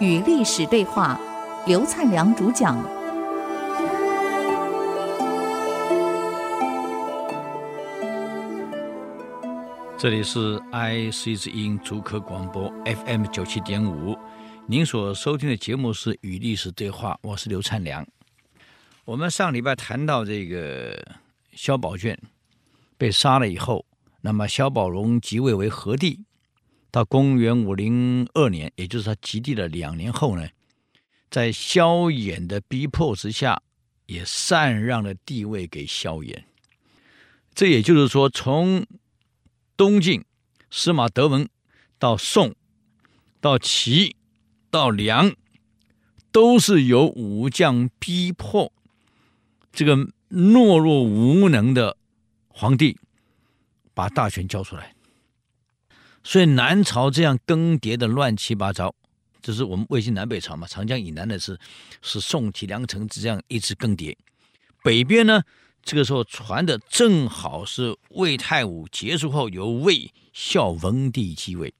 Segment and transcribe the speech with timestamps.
[0.00, 1.20] 与历史对话，
[1.66, 2.78] 刘灿良主讲。
[9.98, 14.16] 这里是 IC 之音主客广播 FM 九七点五，
[14.66, 18.06] 您所收听的节目是《与历史对话》，我是刘灿良。
[19.04, 21.04] 我们上礼拜谈到这个
[21.52, 22.16] 萧宝卷
[22.96, 23.84] 被杀了以后，
[24.28, 26.20] 那么萧宝龙即位为和帝。
[26.90, 30.46] 到公元五零二年，也就是他即帝的两年后呢，
[31.30, 33.62] 在萧衍的逼迫之下，
[34.04, 36.42] 也禅让了帝位给萧衍。
[37.54, 38.84] 这也就是说，从
[39.78, 40.22] 东晋
[40.70, 41.48] 司马德文
[41.98, 42.54] 到宋，
[43.40, 44.14] 到齐，
[44.70, 45.32] 到梁，
[46.30, 48.70] 都是由武将逼迫
[49.72, 49.96] 这个
[50.30, 51.96] 懦弱无能的
[52.48, 52.98] 皇帝，
[53.98, 54.94] 把大权交出来。
[56.22, 58.94] 所以南朝这样更迭的乱七八糟，
[59.42, 60.68] 这是我们魏晋南北朝嘛？
[60.68, 61.58] 长江以南的是
[62.00, 64.16] 是宋齐梁陈这样一直更迭，
[64.84, 65.42] 北边呢，
[65.82, 71.74] 这个时候传的正好是魏太武结束后，由魏孝文帝继位。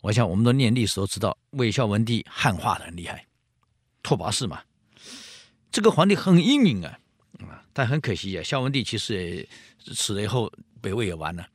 [0.00, 3.24] 我想我们都念历史都知道，魏孝文帝汉化的很厉害，
[4.02, 4.60] 拓跋氏嘛，
[5.70, 6.98] 这个皇帝很英明啊，
[7.42, 9.48] 啊，但很可惜啊，孝文帝其实也
[9.94, 10.52] 死了以后，
[10.82, 11.46] 北魏也完了。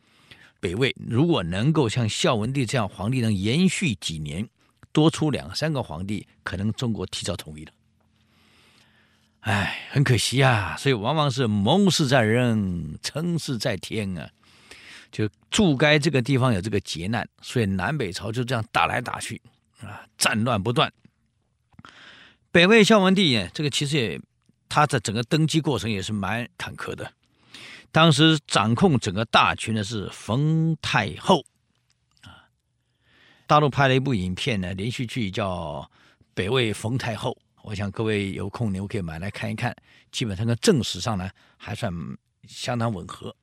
[0.59, 4.47] 北魏如果能够像孝文帝这样皇帝能延续几年，
[4.92, 7.72] 多出两三个皇帝，可能中国提早统一了。
[9.42, 10.75] 哎，很可惜啊！
[10.78, 14.28] 所以往往是谋事在人，成事在天啊！
[15.09, 19.39] 就助该这个地方有这个劫难，所以南北朝就这样打来打去
[19.80, 20.92] 啊，战乱不断。
[22.52, 24.20] 北魏孝文帝呢，这个其实也
[24.67, 27.09] 他的整个登基过程也是蛮坎坷的。
[27.98, 31.44] 当时掌控整个大权的是冯太后，
[32.22, 32.45] 啊，
[33.48, 35.81] 大陆拍了一部影片呢，连续剧叫
[36.36, 37.32] 《北魏冯太后》，
[37.64, 39.76] 我想各位有空你们可以买来看一看，
[40.11, 41.27] 基本上跟正史上呢
[41.58, 41.92] 还算
[42.48, 43.36] 相当吻合。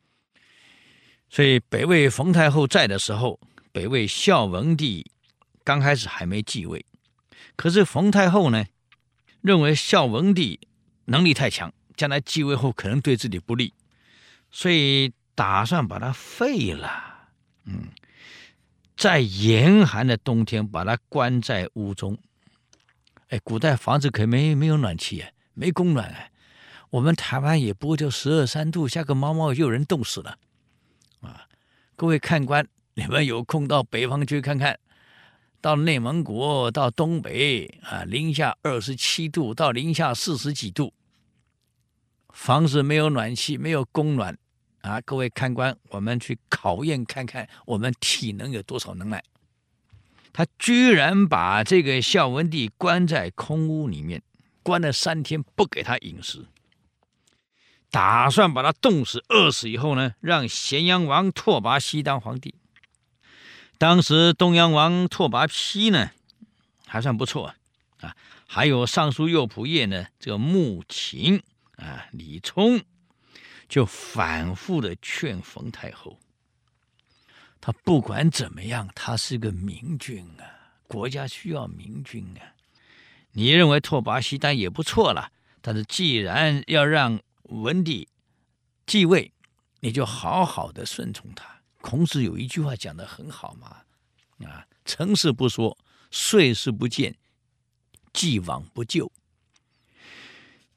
[1.28, 3.40] 所以北魏冯太后在的时候，
[3.72, 5.10] 北魏孝文帝
[5.64, 6.86] 刚开始还没继位，
[7.56, 8.64] 可是冯太后呢
[9.40, 10.60] 认为孝文帝
[11.06, 13.74] 能力太强，将来继位后可能对自己不利。
[14.56, 17.28] 所以打算把它废了，
[17.64, 17.88] 嗯，
[18.96, 22.16] 在严寒的冬天把它关在屋中。
[23.30, 26.28] 哎，古代房子可没没有暖气啊，没供暖啊。
[26.90, 30.38] 我们台湾也不过就十二三度，下个毛毛就有人冻死了
[31.20, 31.48] 啊！
[31.96, 34.78] 各位看官，你们有空到北方去看看，
[35.60, 40.94] 到内蒙古、到东北啊，零下二十七度到零下四十几度，
[42.28, 44.38] 房子没有暖气，没有供暖。
[44.84, 49.24] 啊，各位看官，我们去考验看看我们体能有多少能耐。
[50.30, 54.22] 他居然把这个孝文帝关在空屋里面，
[54.62, 56.44] 关了三天，不给他饮食，
[57.90, 62.54] 打算把他冻死、饿死以后呢，让咸阳王拓跋熙当皇帝。
[63.78, 66.10] 当时东阳王拓跋丕呢，
[66.86, 67.54] 还算不错
[68.00, 68.14] 啊，
[68.46, 71.42] 还有尚书右仆射呢，这个穆秦
[71.76, 72.82] 啊，李聪。
[73.68, 76.18] 就反复的劝冯太后，
[77.60, 80.44] 他不管怎么样，他是个明君啊，
[80.86, 82.54] 国家需要明君啊。
[83.32, 88.08] 你认为拓跋熙丹也不错了，但是既然要让文帝
[88.86, 89.32] 继位，
[89.80, 91.62] 你就好好的顺从他。
[91.80, 93.82] 孔子有一句话讲的很好嘛，
[94.46, 95.76] 啊，成事不说，
[96.10, 97.16] 遂事不见，
[98.12, 99.10] 既往不咎。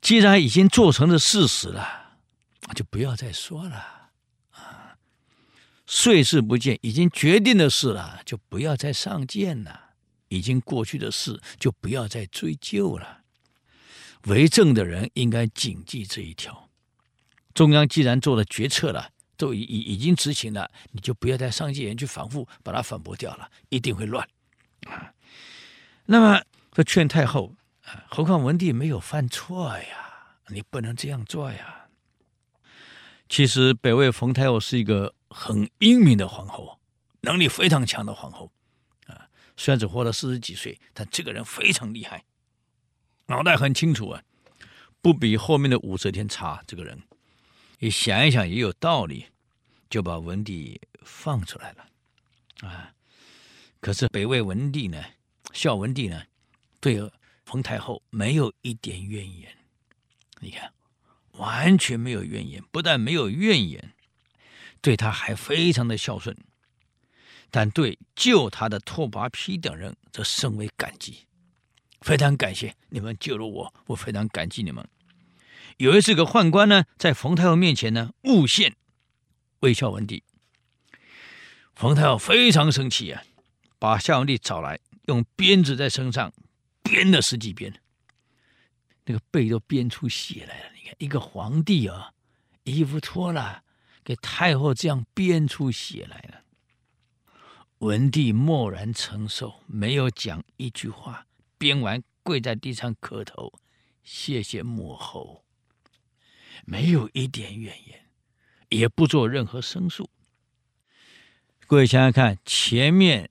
[0.02, 2.06] 既然已经做成了事实了。
[2.75, 4.09] 就不要再说了
[4.51, 4.97] 啊！
[5.85, 9.91] 碎事不见，已经决定的事了，就不要再上谏了。
[10.28, 13.22] 已经过去的事，就不要再追究了。
[14.23, 16.69] 为政的人应该谨记这一条。
[17.53, 24.27] 中央既然做了决策了，都已已已经执行了，你就不要再上谏言去反复把它反驳掉了，一定会乱
[24.88, 25.13] 啊。
[26.06, 26.44] 那么，
[26.74, 27.56] 这劝太后
[27.86, 31.87] 啊，何况文帝没有犯错呀，你不能这样做呀。
[33.29, 36.79] 其实北魏冯太后是一个很英明的皇后，
[37.21, 38.51] 能力非常强的皇后，
[39.07, 39.27] 啊，
[39.57, 42.24] 虽然只活了四十几岁，但这个人非常厉害，
[43.25, 44.24] 脑袋很清楚啊，
[45.01, 46.63] 不比后面的武则天差。
[46.65, 47.03] 这个人，
[47.79, 49.25] 你想一想也有道理，
[49.89, 52.94] 就把文帝放出来了，啊，
[53.81, 55.03] 可是北魏文帝呢，
[55.51, 56.23] 孝文帝呢，
[56.80, 57.12] 对
[57.44, 59.57] 冯太后没有一点怨言，
[60.39, 60.71] 你看。
[61.38, 63.94] 完全没有怨言，不但没有怨言，
[64.81, 66.36] 对他还非常的孝顺，
[67.50, 71.25] 但对救他的拓跋丕等人则甚为感激，
[72.01, 74.88] 非常感谢你们救了我，我非常感激你们。
[75.78, 78.75] 有一次，个宦官呢，在冯太后面前呢诬陷
[79.60, 80.24] 魏孝文帝，
[81.75, 83.22] 冯太后非常生气啊，
[83.78, 86.33] 把孝文帝找来，用鞭子在身上
[86.81, 87.80] 鞭了十几鞭，
[89.06, 90.76] 那个背都鞭出血来了。
[90.98, 92.13] 一个皇帝啊，
[92.63, 93.63] 衣服脱了。
[94.04, 96.42] 给太后这样鞭出血来了，
[97.80, 101.28] 文帝默然承受，没有讲一句话。
[101.57, 103.51] 编完，跪在地上磕头，
[104.06, 105.44] 谢谢母后，
[106.63, 108.06] 没有一点怨言，
[108.69, 110.10] 也不做任何申诉。
[111.66, 113.30] 各位想想看，前面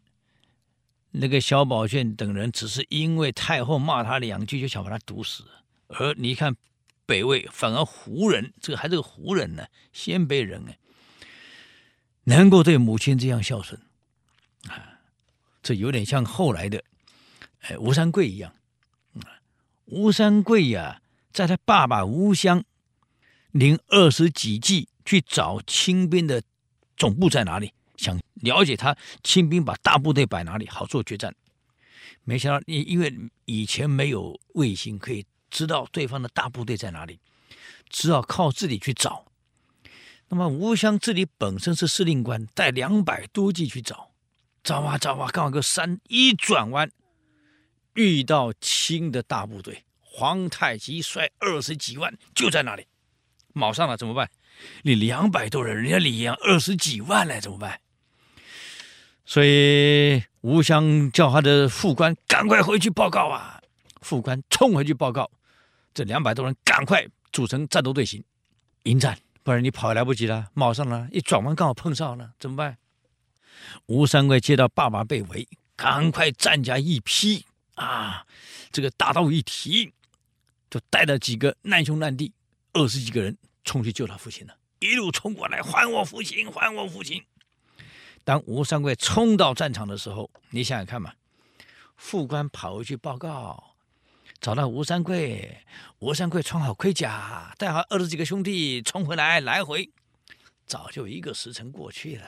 [1.13, 5.47] 那个萧宝卷等人，只是因为太后骂他两句，就想把他毒死，
[5.87, 6.55] 而你看。
[7.07, 10.77] 北魏反而胡人，这个还是个胡人呢，鲜卑人哎，
[12.25, 13.81] 能够对母亲这样孝顺
[14.69, 15.01] 啊，
[15.63, 16.83] 这有点像后来的
[17.61, 18.53] 哎吴三桂一样
[19.21, 19.39] 啊。
[19.85, 21.01] 吴三桂呀，
[21.33, 22.65] 在他爸爸吴襄
[23.53, 26.43] 领二十几骑去找清兵的
[26.97, 31.33] 总部在哪里，想了解他清兵把大部队摆哪里，好做决战。
[32.25, 33.15] 没想到，因因为
[33.45, 35.25] 以前没有卫星可以。
[35.51, 37.21] 知道对方的大部队在哪里，
[37.89, 39.27] 只好靠自己去找。
[40.29, 44.11] 那么吴襄自己本身是司令官，带两百多骑去找，
[44.65, 46.91] 找啊找啊，刚好个山一转弯，
[47.95, 52.87] 遇到清的大部队，皇太极率二十几万就在那里，
[53.53, 54.29] 卯上了怎么办？
[54.83, 57.81] 你两百多人，人家李阳二十几万来怎么办？
[59.25, 63.61] 所以吴襄叫他的副官赶快回去报告啊！
[64.01, 65.31] 副官冲回去报告。
[65.97, 68.23] 这两百多人赶快组成战斗队形，
[68.83, 70.51] 迎战，不然你跑来不及了。
[70.53, 72.77] 马上了，一转弯刚好碰上了，怎么办？
[73.87, 77.47] 吴三桂接到爸爸被围，赶快战甲一披
[77.77, 78.27] 啊，
[78.71, 79.91] 这个大刀一提，
[80.69, 82.31] 就带了几个难兄难弟，
[82.75, 83.35] 二十几个人
[83.65, 84.55] 冲去救他父亲了。
[84.81, 87.25] 一路冲过来，还我父亲，还我父亲。
[88.23, 91.15] 当吴三桂冲到战场的时候，你想想看嘛，
[91.97, 93.66] 副官跑回去报告。
[94.41, 95.59] 找到吴三桂，
[95.99, 99.91] 吴三桂穿好盔甲，带好二十几个兄弟冲回来，来回
[100.67, 102.25] 早就一个时辰过去了。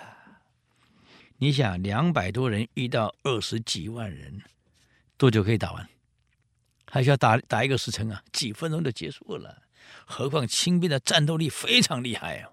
[1.36, 4.42] 你想，两百多人遇到二十几万人，
[5.16, 5.88] 多久可以打完？
[6.90, 8.22] 还需要打打一个时辰啊？
[8.32, 9.62] 几分钟就结束了。
[10.04, 12.50] 何况清兵的战斗力非常厉害啊！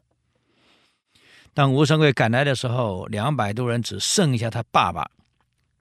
[1.54, 5.10] 当吴三桂赶来的时候，两百多人只剩下他爸爸，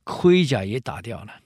[0.04, 1.40] 盔甲也打掉了。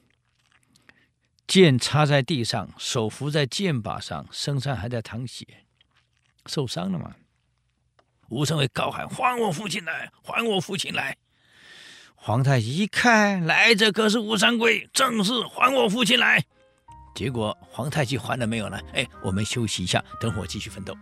[1.48, 5.46] 剑插在地上，手扶在剑把上，身上还在淌血，
[6.44, 7.14] 受伤了嘛？
[8.28, 10.12] 吴三桂高喊：“还我父亲来！
[10.22, 11.16] 还我父亲来！”
[12.14, 16.44] 皇太极一看，来者可是吴三桂，正是还我父亲来。
[17.14, 18.78] 结果皇太极还了没有呢？
[18.92, 20.94] 哎，我们休息一下，等会继续奋斗。